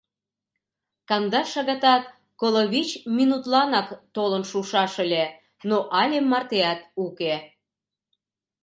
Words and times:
Кандаш 1.09 1.47
шагатат 1.53 2.03
коло 2.39 2.63
вич 2.71 2.89
минутланак 3.17 3.87
толын 4.15 4.43
шушаш 4.49 4.93
ыле, 5.05 5.25
но 5.69 5.77
але 6.01 6.17
мартеат 6.31 6.79
уке.. 7.05 7.35